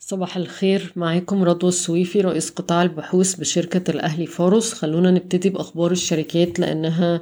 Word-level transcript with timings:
صباح 0.00 0.36
الخير. 0.36 0.92
معاكم 0.96 1.44
رضوى 1.44 1.68
السويفي 1.68 2.20
رئيس 2.20 2.50
قطاع 2.50 2.82
البحوث 2.82 3.34
بشركة 3.34 3.90
الأهلي 3.90 4.26
فارس 4.26 4.72
خلونا 4.72 5.10
نبتدي 5.10 5.50
بأخبار 5.50 5.90
الشركات 5.90 6.58
لأنها 6.58 7.20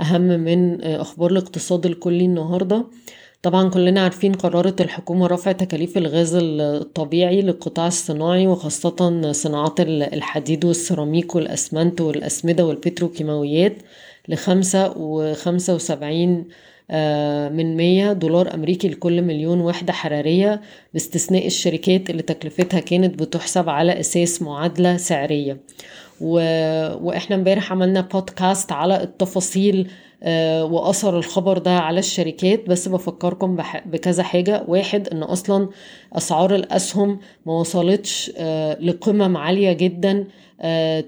أهم 0.00 0.20
من 0.20 0.84
أخبار 0.84 1.30
الاقتصاد 1.30 1.86
الكلي 1.86 2.24
النهاردة. 2.24 2.86
طبعا 3.42 3.70
كلنا 3.70 4.00
عارفين 4.00 4.32
قررت 4.32 4.80
الحكومة 4.80 5.26
رفع 5.26 5.52
تكاليف 5.52 5.98
الغاز 5.98 6.34
الطبيعي 6.40 7.42
للقطاع 7.42 7.86
الصناعي 7.86 8.46
وخاصة 8.46 9.32
صناعات 9.32 9.80
الحديد 9.80 10.64
والسيراميك 10.64 11.34
والأسمنت 11.34 12.00
والأسمدة 12.00 12.66
والبتروكيماويات 12.66 13.76
لخمسة 14.28 14.94
وخمسة 14.96 15.74
وسبعين 15.74 16.48
من 17.50 17.76
مية 17.76 18.12
دولار 18.12 18.54
أمريكي 18.54 18.88
لكل 18.88 19.22
مليون 19.22 19.60
وحدة 19.60 19.92
حرارية 19.92 20.60
باستثناء 20.92 21.46
الشركات 21.46 22.10
اللي 22.10 22.22
تكلفتها 22.22 22.80
كانت 22.80 23.22
بتحسب 23.22 23.68
على 23.68 24.00
أساس 24.00 24.42
معادلة 24.42 24.96
سعرية. 24.96 25.56
و... 26.20 26.32
وإحنا 27.06 27.36
امبارح 27.36 27.72
عملنا 27.72 28.00
بودكاست 28.00 28.72
على 28.72 29.02
التفاصيل 29.02 29.90
وأثر 30.62 31.18
الخبر 31.18 31.58
ده 31.58 31.70
على 31.78 31.98
الشركات. 31.98 32.68
بس 32.68 32.88
بفكركم 32.88 33.56
بكذا 33.86 34.22
حاجة. 34.22 34.64
واحد 34.68 35.08
إن 35.08 35.22
أصلا 35.22 35.68
أسعار 36.12 36.54
الأسهم 36.54 37.18
ما 37.46 37.52
وصلتش 37.52 38.30
لقمم 38.80 39.36
عالية 39.36 39.72
جدا 39.72 40.24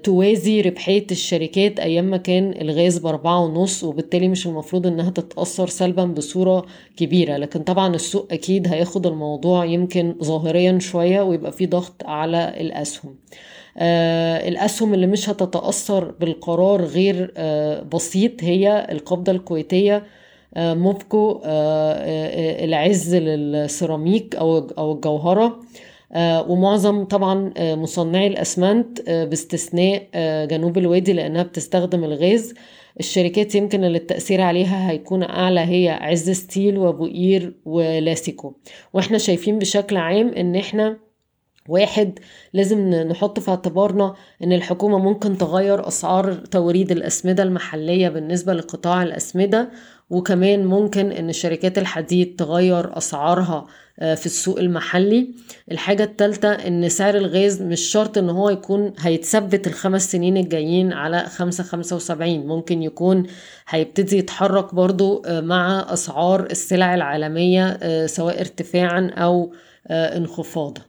توازي 0.03 0.61
ربحية 0.61 1.07
الشركات 1.11 1.79
أيام 1.79 2.05
ما 2.05 2.17
كان 2.17 2.53
الغاز 2.61 2.97
بأربعة 2.97 3.39
ونص 3.45 3.83
وبالتالي 3.83 4.27
مش 4.27 4.47
المفروض 4.47 4.87
إنها 4.87 5.09
تتأثر 5.09 5.67
سلبا 5.67 6.05
بصورة 6.05 6.65
كبيرة. 6.97 7.37
لكن 7.37 7.59
طبعا 7.59 7.95
السوق 7.95 8.27
أكيد 8.31 8.67
هياخد 8.67 9.07
الموضوع 9.07 9.65
يمكن 9.65 10.15
ظاهريا 10.23 10.79
شوية 10.79 11.21
ويبقى 11.21 11.51
في 11.51 11.65
ضغط 11.65 12.03
على 12.05 12.53
الأسهم. 12.61 13.15
آه 13.77 14.47
الأسهم 14.47 14.93
اللي 15.01 15.11
مش 15.11 15.29
هتتأثر 15.29 16.11
بالقرار 16.19 16.81
غير 16.85 17.33
آه 17.37 17.81
بسيط 17.81 18.43
هي 18.43 18.87
القبضة 18.91 19.31
الكويتية. 19.31 20.03
آه 20.55 20.73
موفكو 20.73 21.41
العز 22.65 23.15
للسيراميك 23.15 24.35
أو 24.35 24.91
الجوهرة. 24.93 25.59
ومعظم 26.49 27.03
طبعا 27.03 27.53
مصنعي 27.59 28.27
الأسمنت 28.27 29.01
باستثناء 29.09 30.07
جنوب 30.45 30.77
الوادي 30.77 31.13
لأنها 31.13 31.43
بتستخدم 31.43 32.03
الغاز. 32.03 32.53
الشركات 32.99 33.55
يمكن 33.55 33.83
اللي 33.83 33.97
التأثير 33.97 34.41
عليها 34.41 34.91
هيكون 34.91 35.23
أعلى 35.23 35.59
هي 35.59 35.89
عز 35.89 36.29
ستيل 36.29 36.77
وبوئير 36.77 37.53
ولاسيكو 37.65 38.53
وإحنا 38.93 39.17
شايفين 39.17 39.59
بشكل 39.59 39.97
عام 39.97 40.27
إن 40.33 40.55
إحنا 40.55 40.97
واحد 41.71 42.19
لازم 42.53 42.89
نحط 42.89 43.39
في 43.39 43.51
اعتبارنا 43.51 44.15
إن 44.43 44.53
الحكومة 44.53 44.97
ممكن 44.99 45.37
تغير 45.37 45.87
أسعار 45.87 46.33
توريد 46.33 46.91
الأسمدة 46.91 47.43
المحلية 47.43 48.09
بالنسبة 48.09 48.53
لقطاع 48.53 49.03
الأسمدة 49.03 49.69
وكمان 50.09 50.65
ممكن 50.65 51.11
إن 51.11 51.31
شركات 51.31 51.77
الحديد 51.77 52.35
تغير 52.35 52.97
أسعارها 52.97 53.67
في 53.97 54.25
السوق 54.25 54.59
المحلي. 54.59 55.33
الحاجة 55.71 56.03
التالتة 56.03 56.51
إن 56.51 56.89
سعر 56.89 57.15
الغاز 57.17 57.61
مش 57.61 57.79
شرط 57.81 58.17
إن 58.17 58.29
هو 58.29 58.49
يكون 58.49 58.93
هيتثبت 58.99 59.67
الخمس 59.67 60.11
سنين 60.11 60.37
الجايين 60.37 60.93
على 60.93 61.19
خمسة 61.25 61.63
خمسة 61.63 61.95
وسبعين 61.95 62.47
ممكن 62.47 62.83
يكون 62.83 63.23
هيبتدي 63.69 64.17
يتحرك 64.17 64.75
برضو 64.75 65.23
مع 65.29 65.85
أسعار 65.93 66.45
السلع 66.45 66.95
العالمية 66.95 67.77
سواء 68.05 68.39
ارتفاعا 68.39 69.11
أو 69.17 69.53
انخفاضا. 69.91 70.81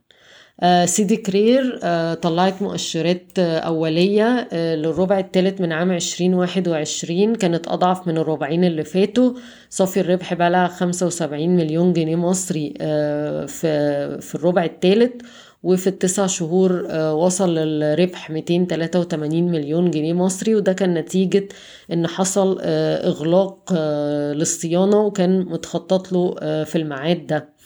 سيدي 0.84 1.16
كرير 1.16 1.78
طلعت 2.14 2.62
مؤشرات 2.62 3.38
أولية 3.38 4.48
للربع 4.54 5.18
الثالث 5.18 5.60
من 5.60 5.72
عام 5.72 5.92
2021 5.92 7.34
كانت 7.34 7.68
أضعف 7.68 8.06
من 8.08 8.18
الربعين 8.18 8.64
اللي 8.64 8.84
فاتوا. 8.84 9.32
صافي 9.70 10.00
الربح 10.00 10.34
بلغ 10.34 10.68
75 10.68 11.48
مليون 11.56 11.92
جنيه 11.92 12.16
مصري 12.16 12.74
في 13.46 14.18
في 14.20 14.34
الربع 14.34 14.64
الثالث 14.64 15.12
وفي 15.62 15.86
التسع 15.86 16.26
شهور 16.26 16.72
وصل 16.94 17.54
للربح 17.54 18.30
283 18.30 19.42
مليون 19.42 19.90
جنيه 19.90 20.12
مصري. 20.12 20.54
وده 20.54 20.72
كان 20.72 20.94
نتيجة 20.94 21.48
إن 21.92 22.06
حصل 22.06 22.58
إغلاق 22.62 23.72
للصيانة 24.32 25.00
وكان 25.00 25.40
متخطط 25.40 26.12
له 26.12 26.34
في 26.64 26.76
الميعاد 26.76 27.26
ده. 27.26 27.36
آه 27.36 27.61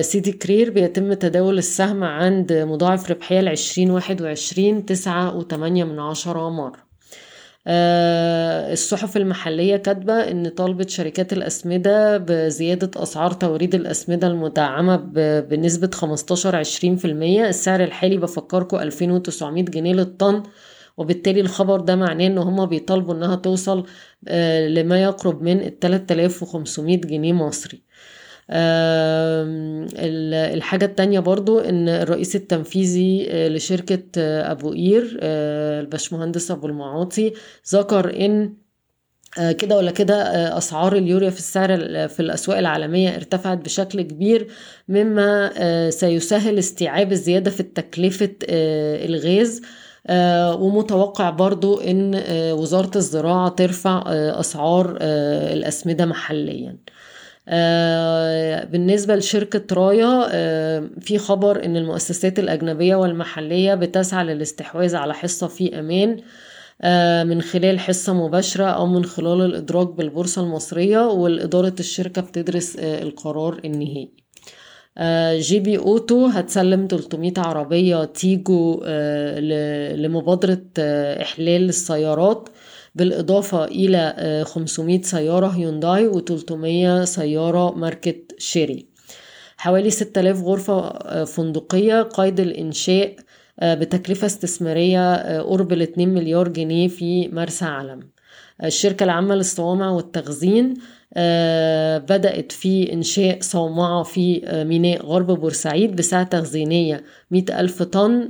سيدي 0.00 0.32
كرير 0.32 0.70
بيتم 0.70 1.12
تداول 1.12 1.58
السهم 1.58 2.04
عند 2.04 2.52
مضاعف 2.52 3.10
ربحية 3.10 3.40
لعشرين 3.40 3.90
واحد 3.90 4.22
وعشرين 4.22 4.86
تسعة 4.86 5.36
وتمانية 5.36 5.84
من 5.84 5.98
عشرة 6.00 6.50
مرة 6.50 6.90
آه 7.66 8.72
الصحف 8.72 9.16
المحلية 9.16 9.76
كاتبة 9.76 10.12
إن 10.12 10.48
طالبت 10.48 10.90
شركات 10.90 11.32
الأسمدة 11.32 12.18
بزيادة 12.18 13.02
أسعار 13.02 13.32
توريد 13.32 13.74
الأسمدة 13.74 14.26
المدعمة 14.26 14.96
بنسبة 15.40 15.90
15-20% 15.96 17.04
السعر 17.04 17.84
الحالي 17.84 18.16
بفكركم 18.16 18.76
2900 18.76 19.64
جنيه 19.64 19.92
للطن 19.94 20.42
وبالتالي 20.96 21.40
الخبر 21.40 21.80
ده 21.80 21.96
معناه 21.96 22.26
إن 22.26 22.38
هما 22.38 22.64
بيطالبوا 22.64 23.14
إنها 23.14 23.36
توصل 23.36 23.86
آه 24.28 24.68
لما 24.68 25.02
يقرب 25.02 25.42
من 25.42 25.70
3500 25.80 26.96
جنيه 26.96 27.32
مصري. 27.32 27.82
الحاجة 30.54 30.84
التانية 30.84 31.20
برضو 31.20 31.58
إن 31.58 31.88
الرئيس 31.88 32.36
التنفيذي 32.36 33.28
لشركة 33.48 34.02
أبو 34.50 34.70
قير 34.72 35.18
الباشمهندس 35.22 36.50
أبو 36.50 36.66
المعاطي 36.66 37.32
ذكر 37.72 38.26
إن 38.26 38.54
كده 39.58 39.76
ولا 39.76 39.90
كده 39.90 40.14
أسعار 40.58 40.96
اليوريا 40.96 41.30
في 41.30 41.38
السعر 41.38 41.68
في 42.08 42.20
الأسواق 42.20 42.58
العالمية 42.58 43.16
ارتفعت 43.16 43.58
بشكل 43.58 44.02
كبير 44.02 44.48
مما 44.88 45.50
سيسهل 45.90 46.58
استيعاب 46.58 47.12
الزيادة 47.12 47.50
في 47.50 47.62
تكلفة 47.62 48.30
الغاز. 48.48 49.62
ومتوقع 50.60 51.30
برضو 51.30 51.80
إن 51.80 52.22
وزارة 52.52 52.90
الزراعة 52.96 53.48
ترفع 53.48 54.02
أسعار 54.40 54.98
الأسمدة 55.52 56.06
محليا. 56.06 56.76
بالنسبة 58.72 59.16
لشركة 59.16 59.74
رايا 59.74 60.28
في 61.00 61.18
خبر 61.18 61.64
إن 61.64 61.76
المؤسسات 61.76 62.38
الأجنبية 62.38 62.96
والمحلية 62.96 63.74
بتسعى 63.74 64.24
للاستحواذ 64.24 64.96
على 64.96 65.14
حصة 65.14 65.46
في 65.46 65.78
أمان 65.78 66.20
من 67.28 67.42
خلال 67.42 67.80
حصة 67.80 68.14
مباشرة 68.14 68.64
أو 68.64 68.86
من 68.86 69.04
خلال 69.04 69.40
الإدراج 69.42 69.88
بالبورصة 69.88 70.42
المصرية 70.42 71.06
والإدارة 71.06 71.74
الشركة 71.80 72.22
بتدرس 72.22 72.76
القرار 72.76 73.60
النهائي. 73.64 74.29
جي 75.38 75.60
بي 75.60 75.78
أوتو 75.78 76.26
هتسلم 76.26 76.86
300 76.90 77.32
عربية 77.38 78.04
تيجو 78.04 78.82
لمبادرة 79.96 80.62
إحلال 81.22 81.68
السيارات 81.68 82.48
بالإضافة 82.94 83.64
إلى 83.64 84.44
500 84.46 85.02
سيارة 85.02 85.46
هيونداي 85.46 86.10
و300 86.12 87.04
سيارة 87.04 87.74
ماركة 87.74 88.14
شيري. 88.38 88.86
حوالي 89.56 89.90
6000 89.90 90.42
غرفة 90.42 90.98
فندقية 91.24 92.02
قيد 92.02 92.40
الإنشاء 92.40 93.16
بتكلفة 93.62 94.26
استثمارية 94.26 95.40
قرب 95.40 95.72
ال 95.72 95.82
2 95.82 96.08
مليار 96.08 96.48
جنيه 96.48 96.88
في 96.88 97.28
مرسى 97.28 97.64
علم. 97.64 98.00
الشركة 98.64 99.04
العامة 99.04 99.34
للصوامع 99.34 99.90
والتخزين 99.90 100.74
بدأت 102.08 102.52
في 102.52 102.92
إنشاء 102.92 103.38
صومعة 103.40 104.02
في 104.02 104.40
ميناء 104.68 105.06
غرب 105.06 105.26
بورسعيد 105.26 105.96
بسعة 105.96 106.22
تخزينية 106.22 107.04
100 107.30 107.60
ألف 107.60 107.82
طن 107.82 108.28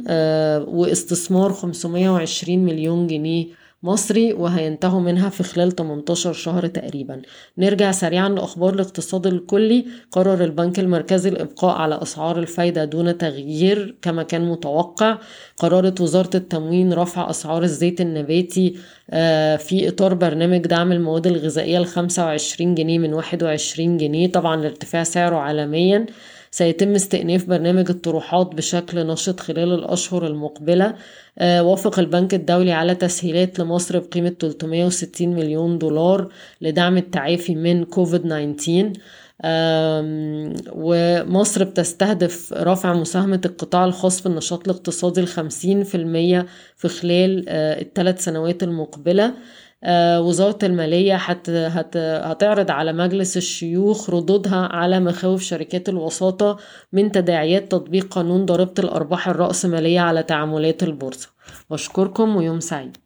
واستثمار 0.69 1.53
520 1.53 2.59
مليون 2.59 3.07
جنيه 3.07 3.47
مصري 3.83 4.33
وهينتهوا 4.33 5.01
منها 5.01 5.29
في 5.29 5.43
خلال 5.43 5.77
18 5.77 6.33
شهر 6.33 6.67
تقريبا. 6.67 7.23
نرجع 7.59 7.93
سريعا 7.93 8.29
لأخبار 8.29 8.75
الاقتصاد 8.75 9.27
الكلي. 9.27 9.87
قرر 10.13 10.45
البنك 10.45 10.79
المركزي 10.79 11.29
الإبقاء 11.29 11.77
على 11.77 12.03
أسعار 12.03 12.39
الفايدة 12.39 12.85
دون 12.85 13.19
تغيير 13.19 13.97
كما 14.03 14.23
كان 14.23 14.49
متوقع. 14.49 15.19
قررت 15.57 16.01
وزارة 16.01 16.31
التموين 16.35 16.93
رفع 16.93 17.31
أسعار 17.31 17.63
الزيت 17.63 18.01
النباتي 18.01 18.77
في 19.59 19.89
إطار 19.89 20.15
برنامج 20.15 20.61
دعم 20.61 20.93
المواد 20.93 21.27
الغذائية 21.27 21.79
ل 21.79 21.87
25 21.87 22.75
جنيه 22.75 22.99
من 22.99 23.15
21 23.15 23.97
جنيه. 23.97 24.33
طبعا 24.33 24.57
لارتفاع 24.57 25.03
سعره 25.03 25.37
عالميا. 25.37 26.07
سيتم 26.53 26.95
استئناف 26.95 27.45
برنامج 27.47 27.91
الطروحات 27.91 28.55
بشكل 28.55 29.07
نشط 29.07 29.41
خلال 29.41 29.73
الأشهر 29.75 30.27
المقبلة. 30.27 30.95
وافق 31.41 31.99
البنك 31.99 32.35
الدولي 32.35 32.73
على 32.73 32.95
تسهيلات 32.95 33.59
لمصر 33.59 33.99
بقيمة 33.99 34.35
360 34.41 35.29
مليون 35.29 35.79
دولار 35.79 36.29
لدعم 36.61 36.97
التعافي 36.97 37.55
من 37.55 37.85
كوفيد 37.85 38.21
19 38.23 38.93
ومصر 40.73 41.65
بتستهدف 41.65 42.53
رفع 42.53 42.93
مساهمة 42.93 43.41
القطاع 43.45 43.85
الخاص 43.85 44.21
في 44.21 44.27
النشاط 44.27 44.69
الاقتصادي 44.69 45.21
الخمسين 45.21 45.85
في 45.85 45.95
المية 45.95 46.47
في 46.77 46.89
خلال 46.89 47.45
الثلاث 47.49 48.25
سنوات 48.25 48.63
المقبلة. 48.63 49.35
وزارة 50.19 50.59
المالية 50.63 51.17
هت 51.17 51.51
هت 51.51 51.97
هتعرض 51.97 52.71
على 52.71 52.93
مجلس 52.93 53.37
الشيوخ 53.37 54.11
ردودها 54.11 54.67
على 54.73 55.01
مخاوف 55.01 55.43
شركات 55.43 55.89
الوساطة 55.89 56.57
من 56.93 57.13
تداعيات 57.13 57.73
تطبيق 57.73 58.15
قانون 58.15 58.47
ضريبة 58.47 58.75
الأرباح 58.79 59.29
الرأسمالية 59.29 60.01
على 60.01 60.23
تعاملات 60.23 60.83
البورصة. 60.83 61.29
بشكركم 61.71 62.37
ويوم 62.37 62.61
سعيد. 62.61 62.97